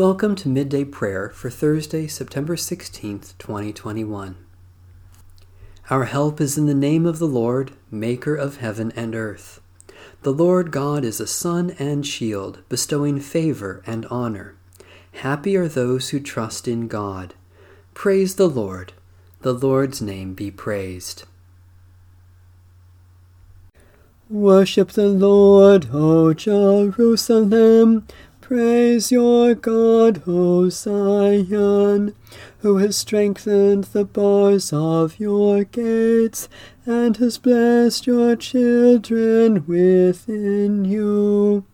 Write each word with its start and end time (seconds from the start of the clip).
Welcome 0.00 0.34
to 0.36 0.48
Midday 0.48 0.84
Prayer 0.84 1.28
for 1.28 1.50
Thursday, 1.50 2.06
September 2.06 2.56
16th, 2.56 3.36
2021. 3.36 4.34
Our 5.90 6.04
help 6.04 6.40
is 6.40 6.56
in 6.56 6.64
the 6.64 6.72
name 6.72 7.04
of 7.04 7.18
the 7.18 7.26
Lord, 7.26 7.72
Maker 7.90 8.34
of 8.34 8.56
heaven 8.56 8.94
and 8.96 9.14
earth. 9.14 9.60
The 10.22 10.32
Lord 10.32 10.70
God 10.70 11.04
is 11.04 11.20
a 11.20 11.26
sun 11.26 11.76
and 11.78 12.06
shield, 12.06 12.60
bestowing 12.70 13.20
favor 13.20 13.82
and 13.86 14.06
honor. 14.06 14.56
Happy 15.16 15.54
are 15.54 15.68
those 15.68 16.08
who 16.08 16.18
trust 16.18 16.66
in 16.66 16.88
God. 16.88 17.34
Praise 17.92 18.36
the 18.36 18.48
Lord. 18.48 18.94
The 19.42 19.52
Lord's 19.52 20.00
name 20.00 20.32
be 20.32 20.50
praised. 20.50 21.24
Worship 24.30 24.92
the 24.92 25.08
Lord, 25.08 25.88
O 25.92 26.32
Jerusalem. 26.32 28.06
Praise 28.50 29.12
your 29.12 29.54
God, 29.54 30.24
O 30.26 30.68
Zion, 30.70 32.16
who 32.58 32.78
has 32.78 32.96
strengthened 32.96 33.84
the 33.84 34.04
bars 34.04 34.72
of 34.72 35.20
your 35.20 35.62
gates 35.62 36.48
and 36.84 37.16
has 37.18 37.38
blessed 37.38 38.08
your 38.08 38.34
children 38.34 39.64
within 39.68 40.84
you. 40.84 41.64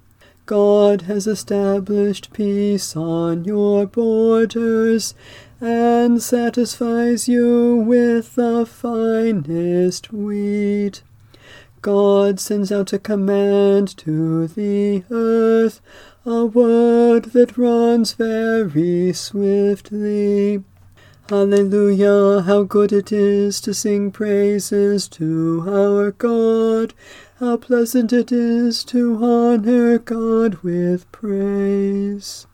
God 0.44 1.02
has 1.08 1.26
established 1.26 2.34
peace 2.34 2.94
on 2.94 3.46
your 3.46 3.86
borders 3.86 5.14
and 5.62 6.22
satisfies 6.22 7.26
you 7.26 7.76
with 7.76 8.34
the 8.34 8.66
finest 8.66 10.12
wheat. 10.12 11.02
God 11.80 12.38
sends 12.38 12.70
out 12.70 12.92
a 12.92 12.98
command 12.98 13.96
to 13.96 14.48
the 14.48 15.04
earth 15.10 15.80
a 16.28 16.44
word 16.44 17.26
that 17.26 17.56
runs 17.56 18.14
very 18.14 19.12
swiftly. 19.12 20.60
Hallelujah, 21.28 22.42
how 22.42 22.64
good 22.64 22.92
it 22.92 23.12
is 23.12 23.60
to 23.60 23.72
sing 23.72 24.10
praises 24.10 25.06
to 25.08 25.64
our 25.68 26.10
God. 26.10 26.94
How 27.38 27.56
pleasant 27.58 28.12
it 28.12 28.32
is 28.32 28.82
to 28.86 29.22
honor 29.24 29.98
God 29.98 30.56
with 30.64 31.10
praise. 31.12 32.48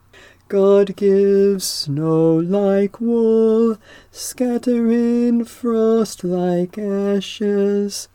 God 0.49 0.95
gives 0.95 1.65
snow 1.65 2.35
like 2.37 3.01
wool, 3.01 3.79
scattering 4.11 5.47
frost 5.47 6.25
like 6.25 6.77
ashes. 6.77 8.09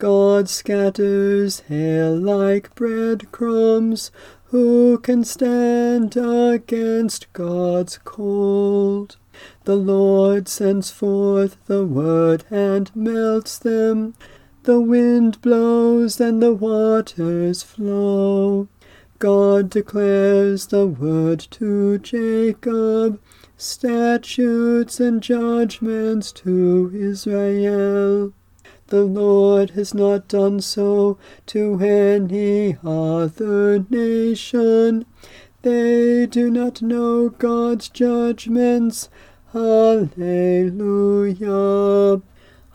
God 0.00 0.48
scatters 0.48 1.60
hail 1.68 2.16
like 2.16 2.74
breadcrumbs. 2.74 4.10
Who 4.50 4.98
can 4.98 5.22
stand 5.22 6.16
against 6.16 7.32
God's 7.32 7.98
cold? 7.98 9.16
The 9.62 9.76
Lord 9.76 10.48
sends 10.48 10.90
forth 10.90 11.56
the 11.66 11.86
word 11.86 12.42
and 12.50 12.90
melts 12.96 13.60
them. 13.60 14.14
The 14.64 14.80
wind 14.80 15.40
blows 15.40 16.20
and 16.20 16.42
the 16.42 16.52
waters 16.52 17.62
flow. 17.62 18.66
God 19.20 19.70
declares 19.70 20.66
the 20.66 20.84
word 20.84 21.38
to 21.52 21.98
Jacob, 21.98 23.20
statutes 23.56 24.98
and 24.98 25.22
judgments 25.22 26.32
to 26.32 26.90
Israel. 26.92 28.32
The 28.90 29.04
Lord 29.04 29.70
has 29.70 29.94
not 29.94 30.26
done 30.26 30.60
so 30.60 31.16
to 31.46 31.80
any 31.80 32.76
other 32.84 33.86
nation. 33.88 35.06
They 35.62 36.26
do 36.26 36.50
not 36.50 36.82
know 36.82 37.28
God's 37.28 37.88
judgments. 37.88 39.08
Hallelujah. 39.52 40.10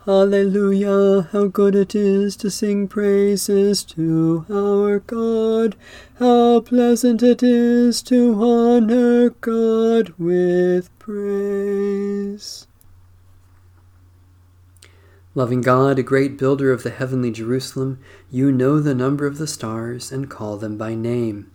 Hallelujah. 0.06 1.28
How 1.32 1.48
good 1.48 1.74
it 1.74 1.94
is 1.94 2.34
to 2.36 2.50
sing 2.50 2.88
praises 2.88 3.84
to 3.84 4.46
our 4.50 5.00
God. 5.00 5.76
How 6.18 6.60
pleasant 6.60 7.22
it 7.22 7.42
is 7.42 8.00
to 8.04 8.42
honor 8.42 9.28
God 9.28 10.14
with 10.16 10.88
praise. 10.98 12.66
Loving 15.36 15.60
God, 15.60 15.98
a 15.98 16.02
great 16.02 16.38
builder 16.38 16.72
of 16.72 16.82
the 16.82 16.88
heavenly 16.88 17.30
Jerusalem, 17.30 17.98
you 18.30 18.50
know 18.50 18.80
the 18.80 18.94
number 18.94 19.26
of 19.26 19.36
the 19.36 19.46
stars 19.46 20.10
and 20.10 20.30
call 20.30 20.56
them 20.56 20.78
by 20.78 20.94
name. 20.94 21.50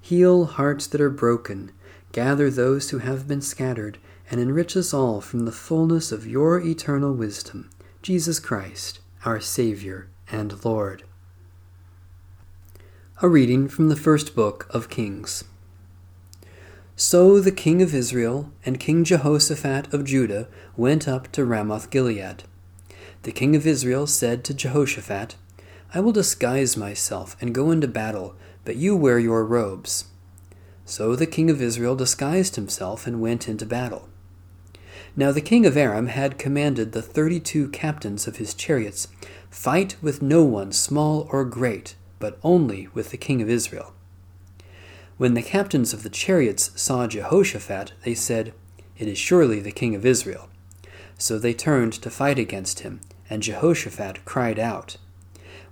Heal 0.00 0.44
hearts 0.44 0.86
that 0.86 1.00
are 1.00 1.10
broken, 1.10 1.72
gather 2.12 2.50
those 2.50 2.90
who 2.90 2.98
have 2.98 3.26
been 3.26 3.40
scattered, 3.40 3.98
and 4.30 4.40
enrich 4.40 4.76
us 4.76 4.94
all 4.94 5.20
from 5.20 5.44
the 5.44 5.50
fullness 5.50 6.12
of 6.12 6.24
your 6.24 6.60
eternal 6.60 7.12
wisdom, 7.12 7.68
Jesus 8.00 8.38
Christ, 8.38 9.00
our 9.24 9.40
Savior 9.40 10.06
and 10.30 10.64
Lord. 10.64 11.02
A 13.22 13.28
reading 13.28 13.66
from 13.66 13.88
the 13.88 13.96
first 13.96 14.36
book 14.36 14.68
of 14.70 14.88
Kings. 14.88 15.42
So 16.94 17.40
the 17.40 17.50
king 17.50 17.82
of 17.82 17.92
Israel 17.92 18.52
and 18.64 18.78
King 18.78 19.02
Jehoshaphat 19.02 19.92
of 19.92 20.04
Judah 20.04 20.46
went 20.76 21.08
up 21.08 21.32
to 21.32 21.44
Ramoth 21.44 21.90
Gilead. 21.90 22.44
The 23.22 23.32
king 23.32 23.56
of 23.56 23.66
Israel 23.66 24.06
said 24.06 24.44
to 24.44 24.54
Jehoshaphat, 24.54 25.36
I 25.94 26.00
will 26.00 26.12
disguise 26.12 26.76
myself 26.76 27.36
and 27.40 27.54
go 27.54 27.70
into 27.70 27.88
battle, 27.88 28.36
but 28.64 28.76
you 28.76 28.96
wear 28.96 29.18
your 29.18 29.44
robes. 29.44 30.06
So 30.84 31.16
the 31.16 31.26
king 31.26 31.50
of 31.50 31.60
Israel 31.60 31.96
disguised 31.96 32.56
himself 32.56 33.06
and 33.06 33.20
went 33.20 33.48
into 33.48 33.66
battle. 33.66 34.08
Now 35.16 35.32
the 35.32 35.40
king 35.40 35.64
of 35.64 35.76
Aram 35.76 36.08
had 36.08 36.38
commanded 36.38 36.92
the 36.92 37.02
thirty 37.02 37.40
two 37.40 37.68
captains 37.68 38.26
of 38.26 38.36
his 38.36 38.54
chariots, 38.54 39.08
Fight 39.50 39.96
with 40.02 40.20
no 40.20 40.44
one, 40.44 40.72
small 40.72 41.26
or 41.32 41.44
great, 41.44 41.96
but 42.18 42.38
only 42.42 42.88
with 42.92 43.10
the 43.10 43.16
king 43.16 43.40
of 43.40 43.48
Israel. 43.48 43.94
When 45.16 45.34
the 45.34 45.42
captains 45.42 45.94
of 45.94 46.02
the 46.02 46.10
chariots 46.10 46.70
saw 46.80 47.06
Jehoshaphat, 47.06 47.94
they 48.04 48.14
said, 48.14 48.52
It 48.98 49.08
is 49.08 49.16
surely 49.16 49.60
the 49.60 49.72
king 49.72 49.94
of 49.94 50.04
Israel. 50.04 50.50
So 51.18 51.38
they 51.38 51.54
turned 51.54 51.94
to 51.94 52.10
fight 52.10 52.38
against 52.38 52.80
him, 52.80 53.00
and 53.30 53.42
Jehoshaphat 53.42 54.24
cried 54.24 54.58
out. 54.58 54.96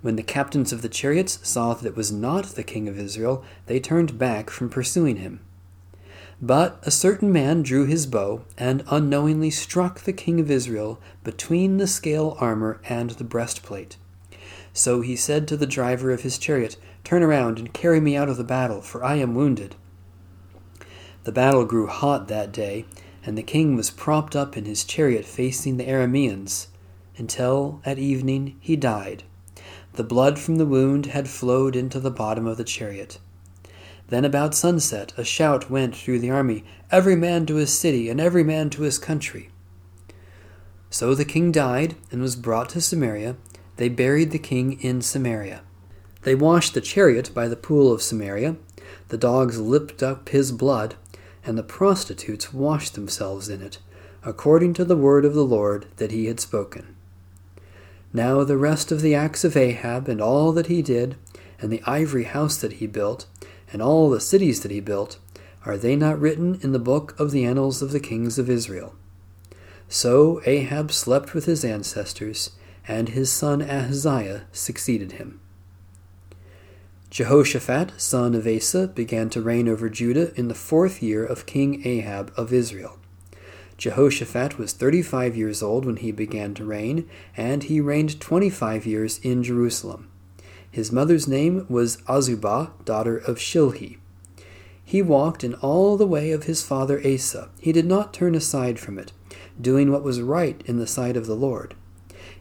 When 0.01 0.15
the 0.15 0.23
captains 0.23 0.71
of 0.71 0.81
the 0.81 0.89
chariots 0.89 1.39
saw 1.43 1.73
that 1.73 1.87
it 1.87 1.95
was 1.95 2.11
not 2.11 2.45
the 2.45 2.63
king 2.63 2.87
of 2.87 2.99
Israel, 2.99 3.43
they 3.65 3.79
turned 3.79 4.17
back 4.17 4.49
from 4.49 4.69
pursuing 4.69 5.17
him. 5.17 5.39
But 6.41 6.79
a 6.83 6.91
certain 6.91 7.31
man 7.31 7.63
drew 7.63 7.85
his 7.85 8.05
bow 8.05 8.43
and 8.57 8.83
unknowingly 8.89 9.49
struck 9.51 10.01
the 10.01 10.13
king 10.13 10.39
of 10.39 10.51
Israel 10.51 10.99
between 11.23 11.77
the 11.77 11.87
scale 11.87 12.35
armor 12.39 12.81
and 12.87 13.11
the 13.11 13.23
breastplate. 13.23 13.97
So 14.73 15.01
he 15.01 15.15
said 15.15 15.47
to 15.47 15.57
the 15.57 15.65
driver 15.65 16.11
of 16.11 16.21
his 16.21 16.37
chariot, 16.37 16.75
Turn 17.03 17.23
around 17.23 17.59
and 17.59 17.73
carry 17.73 18.01
me 18.01 18.17
out 18.17 18.29
of 18.29 18.37
the 18.37 18.43
battle, 18.43 18.81
for 18.81 19.03
I 19.03 19.15
am 19.15 19.35
wounded. 19.35 19.75
The 21.23 21.31
battle 21.31 21.65
grew 21.65 21.87
hot 21.87 22.27
that 22.27 22.51
day, 22.51 22.85
and 23.25 23.37
the 23.37 23.43
king 23.43 23.75
was 23.75 23.89
propped 23.89 24.35
up 24.35 24.55
in 24.55 24.65
his 24.65 24.83
chariot 24.83 25.25
facing 25.25 25.77
the 25.77 25.85
Arameans 25.85 26.67
until 27.17 27.81
at 27.85 27.97
evening 27.97 28.55
he 28.59 28.75
died. 28.75 29.23
The 29.93 30.03
blood 30.03 30.37
from 30.37 30.57
the 30.57 30.65
wound 30.65 31.07
had 31.07 31.29
flowed 31.29 31.75
into 31.75 31.99
the 31.99 32.11
bottom 32.11 32.45
of 32.45 32.57
the 32.57 32.63
chariot. 32.63 33.19
Then 34.07 34.23
about 34.23 34.53
sunset 34.53 35.13
a 35.17 35.23
shout 35.23 35.69
went 35.69 35.95
through 35.95 36.19
the 36.19 36.29
army, 36.29 36.63
Every 36.91 37.15
man 37.15 37.45
to 37.47 37.55
his 37.55 37.73
city, 37.73 38.09
and 38.09 38.21
every 38.21 38.43
man 38.43 38.69
to 38.71 38.83
his 38.83 38.99
country. 38.99 39.49
So 40.89 41.15
the 41.15 41.25
king 41.25 41.51
died 41.51 41.95
and 42.11 42.21
was 42.21 42.35
brought 42.35 42.69
to 42.69 42.81
Samaria. 42.81 43.35
They 43.77 43.89
buried 43.89 44.31
the 44.31 44.39
king 44.39 44.79
in 44.81 45.01
Samaria. 45.01 45.61
They 46.21 46.35
washed 46.35 46.73
the 46.73 46.81
chariot 46.81 47.31
by 47.33 47.47
the 47.47 47.55
pool 47.55 47.91
of 47.91 48.01
Samaria. 48.01 48.55
The 49.09 49.17
dogs 49.17 49.59
lipped 49.59 50.03
up 50.03 50.29
his 50.29 50.51
blood, 50.51 50.95
and 51.45 51.57
the 51.57 51.63
prostitutes 51.63 52.53
washed 52.53 52.95
themselves 52.95 53.49
in 53.49 53.61
it, 53.61 53.77
according 54.23 54.73
to 54.73 54.83
the 54.83 54.97
word 54.97 55.25
of 55.25 55.33
the 55.33 55.45
Lord 55.45 55.85
that 55.97 56.11
he 56.11 56.25
had 56.25 56.39
spoken. 56.39 56.95
Now 58.11 58.43
the 58.43 58.57
rest 58.57 58.91
of 58.91 59.01
the 59.01 59.13
acts 59.13 59.43
of 59.43 59.55
Ahab, 59.55 60.07
and 60.07 60.21
all 60.21 60.51
that 60.53 60.67
he 60.67 60.81
did, 60.81 61.15
and 61.59 61.71
the 61.71 61.83
ivory 61.85 62.23
house 62.23 62.57
that 62.57 62.73
he 62.73 62.87
built, 62.87 63.25
and 63.71 63.81
all 63.81 64.09
the 64.09 64.21
cities 64.21 64.61
that 64.61 64.71
he 64.71 64.79
built, 64.79 65.19
are 65.65 65.77
they 65.77 65.95
not 65.95 66.19
written 66.19 66.59
in 66.61 66.71
the 66.71 66.79
book 66.79 67.19
of 67.19 67.31
the 67.31 67.43
annals 67.43 67.81
of 67.81 67.91
the 67.91 67.99
kings 67.99 68.37
of 68.39 68.49
Israel? 68.49 68.95
So 69.87 70.41
Ahab 70.45 70.91
slept 70.91 71.33
with 71.33 71.45
his 71.45 71.65
ancestors, 71.65 72.51
and 72.87 73.09
his 73.09 73.31
son 73.31 73.61
Ahaziah 73.61 74.45
succeeded 74.51 75.13
him. 75.13 75.39
Jehoshaphat, 77.15 77.93
son 77.95 78.35
of 78.35 78.45
Asa, 78.45 78.89
began 78.89 79.29
to 79.29 79.41
reign 79.41 79.69
over 79.69 79.87
Judah 79.87 80.37
in 80.37 80.49
the 80.49 80.53
fourth 80.53 81.01
year 81.01 81.23
of 81.23 81.45
King 81.45 81.81
Ahab 81.87 82.29
of 82.35 82.51
Israel. 82.51 82.97
Jehoshaphat 83.77 84.57
was 84.57 84.73
35 84.73 85.37
years 85.37 85.63
old 85.63 85.85
when 85.85 85.95
he 85.95 86.11
began 86.11 86.53
to 86.55 86.65
reign, 86.65 87.09
and 87.37 87.63
he 87.63 87.79
reigned 87.79 88.19
25 88.19 88.85
years 88.85 89.19
in 89.19 89.43
Jerusalem. 89.43 90.09
His 90.69 90.91
mother's 90.91 91.25
name 91.25 91.65
was 91.69 92.01
Azubah, 92.05 92.71
daughter 92.83 93.15
of 93.15 93.37
Shilhi. 93.37 93.95
He 94.83 95.01
walked 95.01 95.45
in 95.45 95.53
all 95.53 95.95
the 95.95 96.05
way 96.05 96.31
of 96.31 96.43
his 96.43 96.63
father 96.63 96.99
Asa. 96.99 97.47
He 97.61 97.71
did 97.71 97.85
not 97.85 98.13
turn 98.13 98.35
aside 98.35 98.77
from 98.77 98.99
it, 98.99 99.13
doing 99.61 99.89
what 99.89 100.03
was 100.03 100.19
right 100.19 100.61
in 100.65 100.79
the 100.79 100.85
sight 100.85 101.15
of 101.15 101.27
the 101.27 101.33
Lord. 101.33 101.75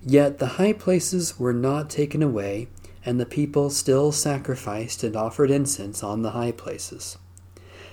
Yet 0.03 0.39
the 0.39 0.59
high 0.59 0.73
places 0.73 1.39
were 1.39 1.53
not 1.53 1.89
taken 1.89 2.25
away, 2.25 2.67
and 3.05 3.21
the 3.21 3.27
people 3.27 3.71
still 3.71 4.13
sacrificed 4.13 5.03
and 5.03 5.15
offered 5.15 5.51
incense 5.51 6.03
on 6.03 6.23
the 6.23 6.31
high 6.31 6.53
places. 6.53 7.19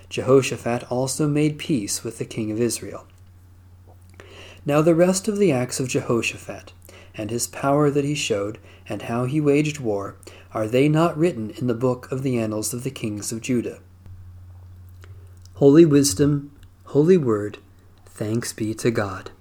Jehoshaphat 0.09 0.91
also 0.91 1.27
made 1.27 1.57
peace 1.57 2.03
with 2.03 2.17
the 2.17 2.25
king 2.25 2.51
of 2.51 2.59
Israel. 2.59 3.07
Now 4.65 4.81
the 4.81 4.95
rest 4.95 5.27
of 5.27 5.37
the 5.37 5.51
acts 5.51 5.79
of 5.79 5.87
Jehoshaphat, 5.87 6.73
and 7.15 7.29
his 7.29 7.47
power 7.47 7.89
that 7.89 8.05
he 8.05 8.15
showed, 8.15 8.59
and 8.87 9.03
how 9.03 9.25
he 9.25 9.41
waged 9.41 9.79
war, 9.79 10.15
are 10.53 10.67
they 10.67 10.87
not 10.87 11.17
written 11.17 11.51
in 11.51 11.67
the 11.67 11.73
book 11.73 12.11
of 12.11 12.23
the 12.23 12.37
annals 12.37 12.73
of 12.73 12.83
the 12.83 12.91
kings 12.91 13.31
of 13.31 13.41
Judah? 13.41 13.79
Holy 15.55 15.85
Wisdom, 15.85 16.51
Holy 16.85 17.17
Word, 17.17 17.57
thanks 18.05 18.51
be 18.51 18.73
to 18.75 18.91
God. 18.91 19.31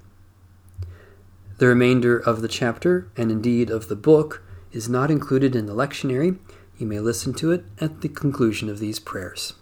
The 1.58 1.66
remainder 1.66 2.16
of 2.16 2.42
the 2.42 2.48
chapter, 2.48 3.10
and 3.16 3.30
indeed 3.30 3.70
of 3.70 3.88
the 3.88 3.96
book, 3.96 4.42
is 4.72 4.88
not 4.88 5.10
included 5.10 5.56
in 5.56 5.66
the 5.66 5.74
lectionary. 5.74 6.38
You 6.78 6.86
may 6.86 7.00
listen 7.00 7.34
to 7.34 7.52
it 7.52 7.64
at 7.80 8.00
the 8.00 8.08
conclusion 8.08 8.68
of 8.68 8.78
these 8.78 8.98
prayers. 8.98 9.54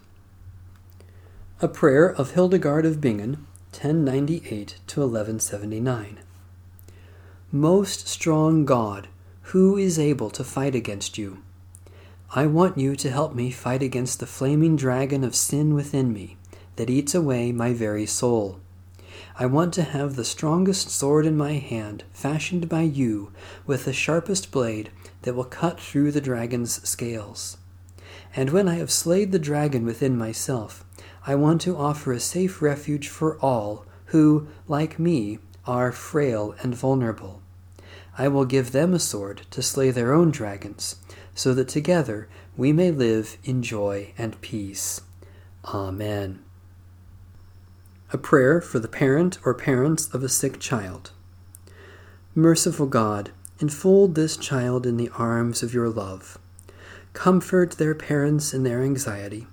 A 1.60 1.68
prayer 1.68 2.08
of 2.08 2.32
Hildegard 2.32 2.86
of 2.86 3.00
Bingen, 3.00 3.46
1098 3.72 4.76
to 4.86 5.00
1179. 5.00 6.20
Most 7.50 8.06
strong 8.06 8.64
God, 8.64 9.08
who 9.42 9.76
is 9.76 9.98
able 9.98 10.30
to 10.30 10.44
fight 10.44 10.74
against 10.74 11.18
you? 11.18 11.38
I 12.34 12.46
want 12.46 12.76
you 12.76 12.94
to 12.96 13.10
help 13.10 13.34
me 13.34 13.50
fight 13.50 13.82
against 13.82 14.20
the 14.20 14.26
flaming 14.26 14.76
dragon 14.76 15.24
of 15.24 15.34
sin 15.34 15.74
within 15.74 16.12
me 16.12 16.36
that 16.76 16.90
eats 16.90 17.14
away 17.14 17.52
my 17.52 17.72
very 17.72 18.04
soul. 18.04 18.60
I 19.40 19.46
want 19.46 19.72
to 19.74 19.84
have 19.84 20.16
the 20.16 20.24
strongest 20.24 20.90
sword 20.90 21.24
in 21.24 21.36
my 21.36 21.52
hand, 21.52 22.02
fashioned 22.12 22.68
by 22.68 22.82
you, 22.82 23.30
with 23.66 23.84
the 23.84 23.92
sharpest 23.92 24.50
blade 24.50 24.90
that 25.22 25.34
will 25.34 25.44
cut 25.44 25.78
through 25.78 26.10
the 26.10 26.20
dragon's 26.20 26.82
scales. 26.88 27.56
And 28.34 28.50
when 28.50 28.66
I 28.66 28.74
have 28.74 28.90
slayed 28.90 29.30
the 29.30 29.38
dragon 29.38 29.84
within 29.84 30.18
myself, 30.18 30.84
I 31.24 31.36
want 31.36 31.60
to 31.62 31.76
offer 31.76 32.10
a 32.12 32.18
safe 32.18 32.60
refuge 32.60 33.06
for 33.06 33.38
all 33.38 33.86
who, 34.06 34.48
like 34.66 34.98
me, 34.98 35.38
are 35.64 35.92
frail 35.92 36.56
and 36.60 36.74
vulnerable. 36.74 37.40
I 38.16 38.26
will 38.26 38.44
give 38.44 38.72
them 38.72 38.92
a 38.92 38.98
sword 38.98 39.42
to 39.52 39.62
slay 39.62 39.92
their 39.92 40.12
own 40.12 40.32
dragons, 40.32 40.96
so 41.36 41.54
that 41.54 41.68
together 41.68 42.28
we 42.56 42.72
may 42.72 42.90
live 42.90 43.38
in 43.44 43.62
joy 43.62 44.14
and 44.18 44.40
peace. 44.40 45.00
Amen. 45.64 46.42
A 48.10 48.18
prayer 48.18 48.60
for 48.60 48.78
the 48.78 48.88
parent 48.88 49.38
or 49.44 49.52
parents 49.54 50.08
of 50.14 50.22
a 50.22 50.28
sick 50.28 50.58
child. 50.58 51.10
Merciful 52.34 52.86
God, 52.86 53.30
enfold 53.60 54.14
this 54.14 54.36
child 54.36 54.86
in 54.86 54.96
the 54.96 55.10
arms 55.10 55.62
of 55.62 55.74
your 55.74 55.88
love. 55.88 56.38
Comfort 57.12 57.72
their 57.72 57.94
parents 57.94 58.54
in 58.54 58.62
their 58.62 58.82
anxiety 58.82 59.46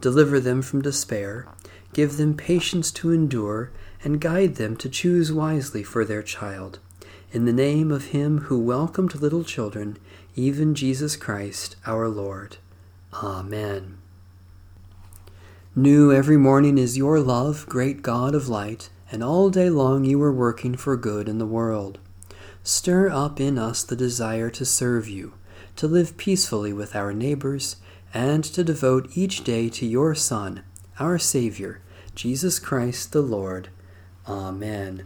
deliver 0.00 0.38
them 0.38 0.60
from 0.60 0.82
despair, 0.82 1.46
give 1.94 2.18
them 2.18 2.36
patience 2.36 2.90
to 2.90 3.10
endure, 3.10 3.70
and 4.02 4.20
guide 4.20 4.56
them 4.56 4.76
to 4.76 4.86
choose 4.86 5.32
wisely 5.32 5.82
for 5.82 6.04
their 6.04 6.22
child. 6.22 6.78
In 7.32 7.46
the 7.46 7.54
name 7.54 7.90
of 7.90 8.08
Him 8.08 8.38
who 8.42 8.58
welcomed 8.58 9.14
little 9.14 9.44
children, 9.44 9.96
even 10.36 10.74
Jesus 10.74 11.16
Christ 11.16 11.76
our 11.86 12.06
Lord. 12.06 12.58
Amen. 13.14 13.96
New 15.76 16.12
every 16.12 16.36
morning 16.36 16.78
is 16.78 16.96
your 16.96 17.18
love, 17.18 17.66
great 17.68 18.00
God 18.00 18.32
of 18.32 18.48
light, 18.48 18.90
and 19.10 19.24
all 19.24 19.50
day 19.50 19.68
long 19.68 20.04
you 20.04 20.22
are 20.22 20.32
working 20.32 20.76
for 20.76 20.96
good 20.96 21.28
in 21.28 21.38
the 21.38 21.46
world. 21.46 21.98
Stir 22.62 23.10
up 23.10 23.40
in 23.40 23.58
us 23.58 23.82
the 23.82 23.96
desire 23.96 24.50
to 24.50 24.64
serve 24.64 25.08
you, 25.08 25.32
to 25.74 25.88
live 25.88 26.16
peacefully 26.16 26.72
with 26.72 26.94
our 26.94 27.12
neighbors, 27.12 27.74
and 28.14 28.44
to 28.44 28.62
devote 28.62 29.08
each 29.16 29.42
day 29.42 29.68
to 29.68 29.84
your 29.84 30.14
Son, 30.14 30.62
our 31.00 31.18
Savior, 31.18 31.80
Jesus 32.14 32.60
Christ 32.60 33.10
the 33.10 33.20
Lord. 33.20 33.68
Amen. 34.28 35.02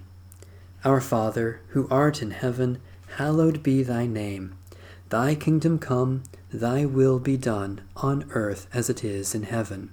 Our 0.85 1.00
Father, 1.00 1.62
who 1.69 1.88
art 1.91 2.21
in 2.21 2.32
heaven, 2.32 2.79
hallowed 3.17 3.62
be 3.62 3.82
thy 3.82 4.05
name. 4.06 4.55
Thy 5.09 5.35
kingdom 5.35 5.79
come, 5.79 6.25
thy 6.53 6.85
will 6.85 7.19
be 7.19 7.38
done, 7.38 7.81
on 7.97 8.31
earth 8.32 8.67
as 8.75 8.91
it 8.91 9.03
is 9.03 9.35
in 9.35 9.44
heaven. 9.44 9.93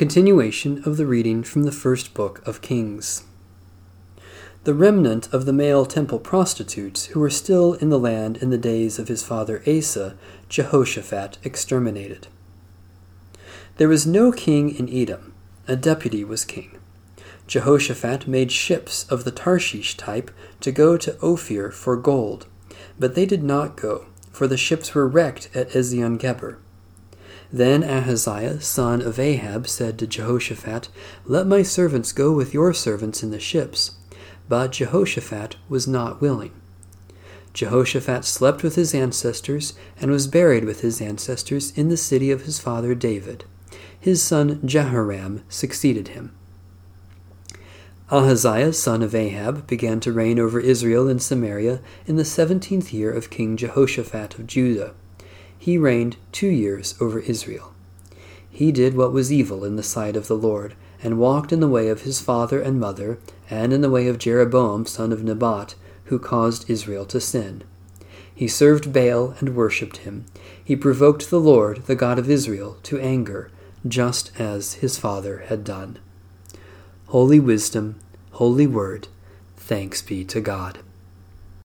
Continuation 0.00 0.82
of 0.86 0.96
the 0.96 1.04
reading 1.04 1.42
from 1.42 1.64
the 1.64 1.70
first 1.70 2.14
book 2.14 2.40
of 2.46 2.62
Kings. 2.62 3.24
The 4.64 4.72
remnant 4.72 5.30
of 5.30 5.44
the 5.44 5.52
male 5.52 5.84
temple 5.84 6.18
prostitutes 6.18 7.04
who 7.08 7.20
were 7.20 7.28
still 7.28 7.74
in 7.74 7.90
the 7.90 7.98
land 7.98 8.38
in 8.38 8.48
the 8.48 8.56
days 8.56 8.98
of 8.98 9.08
his 9.08 9.22
father 9.22 9.62
Asa, 9.68 10.16
Jehoshaphat 10.48 11.36
exterminated. 11.44 12.28
There 13.76 13.90
was 13.90 14.06
no 14.06 14.32
king 14.32 14.74
in 14.74 14.88
Edom, 14.88 15.34
a 15.68 15.76
deputy 15.76 16.24
was 16.24 16.46
king. 16.46 16.78
Jehoshaphat 17.46 18.26
made 18.26 18.50
ships 18.50 19.04
of 19.10 19.24
the 19.24 19.30
Tarshish 19.30 19.98
type 19.98 20.30
to 20.60 20.72
go 20.72 20.96
to 20.96 21.18
Ophir 21.20 21.70
for 21.70 21.98
gold, 21.98 22.46
but 22.98 23.14
they 23.14 23.26
did 23.26 23.42
not 23.42 23.76
go, 23.76 24.06
for 24.32 24.46
the 24.46 24.56
ships 24.56 24.94
were 24.94 25.06
wrecked 25.06 25.50
at 25.54 25.68
Ezion 25.72 26.18
Geber. 26.18 26.56
Then 27.52 27.82
Ahaziah, 27.82 28.60
son 28.60 29.02
of 29.02 29.18
Ahab, 29.18 29.66
said 29.68 29.98
to 29.98 30.06
Jehoshaphat, 30.06 30.88
Let 31.24 31.46
my 31.46 31.62
servants 31.62 32.12
go 32.12 32.32
with 32.32 32.54
your 32.54 32.72
servants 32.72 33.22
in 33.22 33.30
the 33.30 33.40
ships. 33.40 33.92
But 34.48 34.72
Jehoshaphat 34.72 35.56
was 35.68 35.88
not 35.88 36.20
willing. 36.20 36.52
Jehoshaphat 37.52 38.24
slept 38.24 38.62
with 38.62 38.76
his 38.76 38.94
ancestors 38.94 39.74
and 40.00 40.10
was 40.10 40.28
buried 40.28 40.64
with 40.64 40.82
his 40.82 41.00
ancestors 41.00 41.76
in 41.76 41.88
the 41.88 41.96
city 41.96 42.30
of 42.30 42.42
his 42.42 42.60
father 42.60 42.94
David 42.94 43.44
his 44.00 44.22
son 44.22 44.66
Jehoram 44.66 45.44
succeeded 45.48 46.08
him. 46.08 46.34
Ahaziah, 48.10 48.72
son 48.72 49.02
of 49.02 49.14
Ahab, 49.14 49.66
began 49.66 50.00
to 50.00 50.12
reign 50.12 50.40
over 50.40 50.58
Israel 50.58 51.06
in 51.06 51.20
Samaria 51.20 51.80
in 52.06 52.16
the 52.16 52.24
seventeenth 52.24 52.92
year 52.92 53.12
of 53.12 53.30
King 53.30 53.56
Jehoshaphat 53.56 54.38
of 54.38 54.46
Judah. 54.46 54.94
He 55.60 55.76
reigned 55.76 56.16
two 56.32 56.48
years 56.48 56.94
over 57.02 57.18
Israel. 57.18 57.74
He 58.50 58.72
did 58.72 58.96
what 58.96 59.12
was 59.12 59.30
evil 59.30 59.62
in 59.62 59.76
the 59.76 59.82
sight 59.82 60.16
of 60.16 60.26
the 60.26 60.36
Lord, 60.36 60.74
and 61.02 61.18
walked 61.18 61.52
in 61.52 61.60
the 61.60 61.68
way 61.68 61.88
of 61.88 62.00
his 62.00 62.18
father 62.18 62.62
and 62.62 62.80
mother, 62.80 63.18
and 63.50 63.70
in 63.70 63.82
the 63.82 63.90
way 63.90 64.08
of 64.08 64.18
Jeroboam 64.18 64.86
son 64.86 65.12
of 65.12 65.22
Nebat, 65.22 65.74
who 66.04 66.18
caused 66.18 66.70
Israel 66.70 67.04
to 67.04 67.20
sin. 67.20 67.62
He 68.34 68.48
served 68.48 68.90
Baal 68.90 69.34
and 69.38 69.54
worshipped 69.54 69.98
him. 69.98 70.24
He 70.64 70.76
provoked 70.76 71.28
the 71.28 71.38
Lord, 71.38 71.84
the 71.84 71.94
God 71.94 72.18
of 72.18 72.30
Israel, 72.30 72.78
to 72.84 72.98
anger 72.98 73.50
just 73.86 74.32
as 74.40 74.74
his 74.74 74.96
Father 74.96 75.44
had 75.48 75.62
done. 75.62 75.98
Holy 77.08 77.38
Wisdom, 77.38 77.96
Holy 78.32 78.66
Word, 78.66 79.08
thanks 79.58 80.00
be 80.00 80.24
to 80.24 80.40
God. 80.40 80.78